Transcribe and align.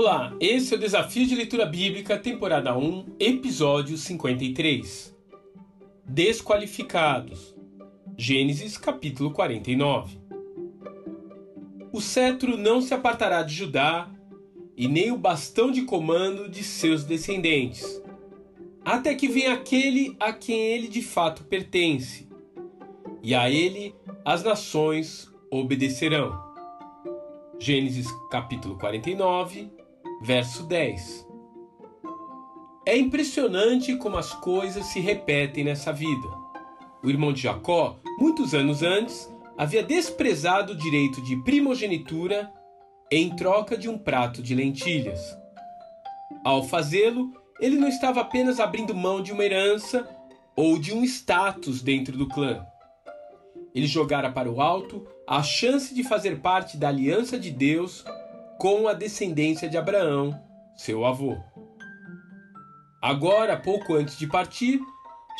Olá, 0.00 0.32
esse 0.38 0.72
é 0.72 0.76
o 0.76 0.80
Desafio 0.80 1.26
de 1.26 1.34
Leitura 1.34 1.66
Bíblica, 1.66 2.16
temporada 2.16 2.78
1, 2.78 3.16
episódio 3.18 3.98
53. 3.98 5.12
Desqualificados. 6.04 7.52
Gênesis 8.16 8.78
capítulo 8.78 9.32
49. 9.32 10.20
O 11.92 12.00
cetro 12.00 12.56
não 12.56 12.80
se 12.80 12.94
apartará 12.94 13.42
de 13.42 13.52
Judá, 13.52 14.08
e 14.76 14.86
nem 14.86 15.10
o 15.10 15.18
bastão 15.18 15.68
de 15.72 15.82
comando 15.82 16.48
de 16.48 16.62
seus 16.62 17.02
descendentes, 17.02 18.00
até 18.84 19.16
que 19.16 19.26
venha 19.26 19.52
aquele 19.52 20.14
a 20.20 20.32
quem 20.32 20.60
ele 20.60 20.86
de 20.86 21.02
fato 21.02 21.42
pertence, 21.42 22.28
e 23.20 23.34
a 23.34 23.50
ele 23.50 23.92
as 24.24 24.44
nações 24.44 25.28
obedecerão. 25.50 26.40
Gênesis 27.58 28.06
capítulo 28.30 28.78
49, 28.78 29.76
verso 30.20 30.64
10. 30.64 31.26
É 32.86 32.96
impressionante 32.96 33.96
como 33.96 34.16
as 34.16 34.32
coisas 34.32 34.86
se 34.86 35.00
repetem 35.00 35.64
nessa 35.64 35.92
vida. 35.92 36.26
O 37.02 37.10
irmão 37.10 37.32
de 37.32 37.42
Jacó, 37.42 37.98
muitos 38.18 38.54
anos 38.54 38.82
antes, 38.82 39.30
havia 39.56 39.82
desprezado 39.82 40.72
o 40.72 40.76
direito 40.76 41.20
de 41.22 41.36
primogenitura 41.42 42.52
em 43.10 43.34
troca 43.34 43.76
de 43.76 43.88
um 43.88 43.98
prato 43.98 44.42
de 44.42 44.54
lentilhas. 44.54 45.20
Ao 46.44 46.64
fazê-lo, 46.64 47.32
ele 47.60 47.76
não 47.76 47.88
estava 47.88 48.20
apenas 48.20 48.60
abrindo 48.60 48.94
mão 48.94 49.22
de 49.22 49.32
uma 49.32 49.44
herança 49.44 50.08
ou 50.56 50.78
de 50.78 50.94
um 50.94 51.04
status 51.04 51.82
dentro 51.82 52.16
do 52.16 52.28
clã. 52.28 52.66
Ele 53.74 53.86
jogara 53.86 54.30
para 54.30 54.50
o 54.50 54.60
alto 54.60 55.06
a 55.26 55.42
chance 55.42 55.94
de 55.94 56.02
fazer 56.02 56.40
parte 56.40 56.76
da 56.76 56.88
aliança 56.88 57.38
de 57.38 57.50
Deus 57.50 58.04
com 58.58 58.88
a 58.88 58.92
descendência 58.92 59.68
de 59.68 59.78
Abraão, 59.78 60.38
seu 60.76 61.06
avô. 61.06 61.36
Agora, 63.00 63.56
pouco 63.56 63.94
antes 63.94 64.18
de 64.18 64.26
partir, 64.26 64.80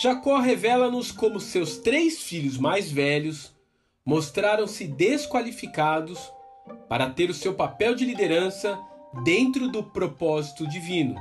Jacó 0.00 0.38
revela-nos 0.38 1.10
como 1.10 1.40
seus 1.40 1.78
três 1.78 2.22
filhos 2.22 2.56
mais 2.56 2.90
velhos 2.90 3.52
mostraram-se 4.04 4.86
desqualificados 4.86 6.32
para 6.88 7.10
ter 7.10 7.28
o 7.28 7.34
seu 7.34 7.54
papel 7.54 7.94
de 7.94 8.04
liderança 8.04 8.78
dentro 9.24 9.68
do 9.68 9.82
propósito 9.82 10.66
divino, 10.66 11.16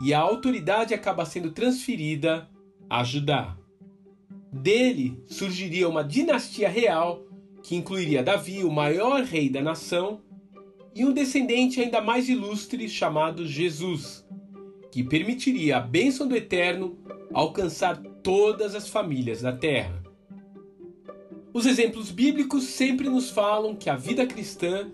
e 0.00 0.14
a 0.14 0.18
autoridade 0.18 0.94
acaba 0.94 1.26
sendo 1.26 1.50
transferida 1.50 2.48
a 2.88 3.04
Judá. 3.04 3.56
Dele 4.50 5.22
surgiria 5.26 5.88
uma 5.88 6.02
dinastia 6.02 6.68
real 6.68 7.22
que 7.62 7.76
incluiria 7.76 8.22
Davi, 8.22 8.64
o 8.64 8.70
maior 8.70 9.22
rei 9.22 9.50
da 9.50 9.60
nação, 9.60 10.22
e 10.98 11.04
um 11.04 11.12
descendente 11.12 11.80
ainda 11.80 12.00
mais 12.00 12.28
ilustre 12.28 12.88
chamado 12.88 13.46
Jesus, 13.46 14.26
que 14.90 15.04
permitiria 15.04 15.76
a 15.76 15.80
bênção 15.80 16.26
do 16.26 16.34
Eterno 16.34 16.98
alcançar 17.32 18.02
todas 18.20 18.74
as 18.74 18.88
famílias 18.88 19.42
da 19.42 19.52
terra. 19.52 20.02
Os 21.54 21.66
exemplos 21.66 22.10
bíblicos 22.10 22.64
sempre 22.64 23.08
nos 23.08 23.30
falam 23.30 23.76
que 23.76 23.88
a 23.88 23.94
vida 23.94 24.26
cristã 24.26 24.90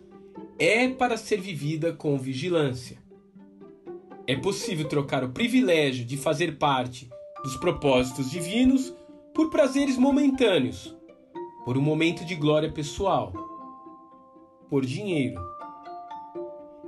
é 0.58 0.86
para 0.88 1.16
ser 1.16 1.41
vivida 1.41 1.94
com 1.94 2.18
vigilância. 2.18 2.98
É 4.27 4.36
possível 4.36 4.86
trocar 4.86 5.24
o 5.24 5.30
privilégio 5.30 6.05
de 6.05 6.18
fazer 6.18 6.58
parte 6.58 7.08
dos 7.42 7.56
propósitos 7.56 8.30
divinos 8.30 8.94
por 9.34 9.48
prazeres 9.48 9.96
momentâneos, 9.96 10.94
por 11.64 11.78
um 11.78 11.83
momento 11.83 12.27
de 12.27 12.34
glória 12.34 12.70
pessoal, 12.70 13.33
por 14.68 14.84
dinheiro. 14.84 15.55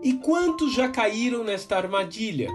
E 0.02 0.12
quantos 0.14 0.75
já 0.75 0.89
caíram 0.89 1.42
nesta 1.42 1.77
armadilha? 1.77 2.48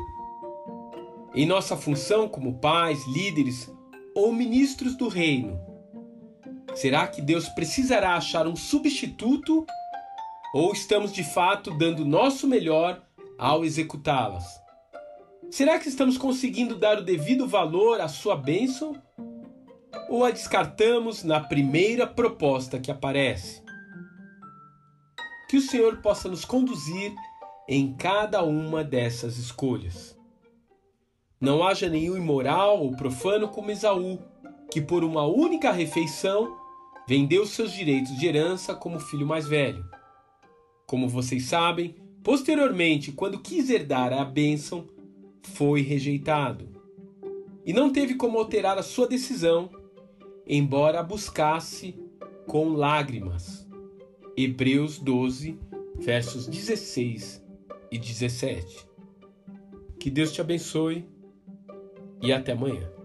Em 1.34 1.46
nossa 1.46 1.76
função 1.76 2.28
como 2.28 2.60
pais, 2.60 3.06
líderes 3.08 3.74
ou 4.16 4.32
ministros 4.32 4.96
do 4.96 5.08
reino, 5.08 5.60
será 6.76 7.08
que 7.08 7.22
Deus 7.22 7.48
precisará 7.50 8.16
achar 8.16 8.48
um 8.48 8.56
substituto 8.56 9.66
ou 10.54 10.72
estamos 10.74 11.12
de 11.12 11.24
fato 11.24 11.72
dando 11.78 12.06
nosso 12.06 12.48
melhor 12.48 13.02
ao 13.38 13.66
executá-las? 13.66 14.62
Será 15.50 15.80
que 15.80 15.90
estamos 15.90 16.18
conseguindo 16.18 16.78
dar 16.78 17.00
o 17.00 17.04
devido 17.04 17.48
valor 17.48 18.00
à 18.00 18.08
sua 18.08 18.36
bênção? 18.36 18.96
Ou 20.10 20.24
a 20.24 20.32
descartamos 20.32 21.24
na 21.24 21.40
primeira 21.40 22.06
proposta 22.06 22.80
que 22.80 22.92
aparece? 22.92 23.62
Que 25.50 25.58
o 25.58 25.62
Senhor 25.62 25.98
possa 26.02 26.30
nos 26.30 26.46
conduzir 26.46 27.14
em 27.68 27.94
cada 27.94 28.44
uma 28.44 28.84
dessas 28.84 29.38
escolhas. 29.38 30.18
Não 31.40 31.64
haja 31.64 31.90
nenhum 31.90 32.18
imoral 32.18 32.82
ou 32.82 32.92
profano 32.92 33.48
como 33.48 33.72
Esaú, 33.72 34.20
que 34.72 34.82
por 34.82 35.04
uma 35.04 35.26
única 35.26 35.72
refeição 35.72 36.58
vendeu 37.08 37.46
seus 37.46 37.72
direitos 37.72 38.16
de 38.18 38.28
herança 38.28 38.76
como 38.76 39.00
filho 39.00 39.26
mais 39.26 39.48
velho. 39.48 39.84
Como 40.86 41.08
vocês 41.08 41.46
sabem, 41.46 41.96
posteriormente, 42.24 43.12
quando 43.12 43.40
quis 43.40 43.70
herdar 43.70 44.14
a 44.14 44.24
bênção, 44.24 44.88
foi 45.42 45.82
rejeitado. 45.82 46.70
E 47.66 47.74
não 47.74 47.92
teve 47.92 48.16
como 48.16 48.38
alterar 48.38 48.78
a 48.78 48.84
sua 48.84 49.08
decisão, 49.08 49.70
embora 50.46 51.02
buscasse 51.02 51.96
com 52.48 52.70
lágrimas. 52.70 53.68
Hebreus 54.36 55.00
12, 55.00 55.58
versos 56.00 56.48
16 56.48 57.42
e 57.92 57.98
17. 57.98 58.88
Que 60.00 60.10
Deus 60.10 60.32
te 60.32 60.42
abençoe 60.42 61.06
e 62.22 62.32
até 62.32 62.54
amanhã. 62.54 63.01